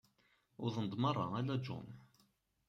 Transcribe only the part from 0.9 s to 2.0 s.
merra, ala John.